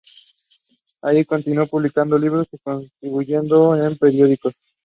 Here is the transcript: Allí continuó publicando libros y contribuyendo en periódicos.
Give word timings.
Allí 1.03 1.25
continuó 1.25 1.67
publicando 1.67 2.17
libros 2.17 2.47
y 2.51 2.57
contribuyendo 2.57 3.75
en 3.75 3.95
periódicos. 3.99 4.53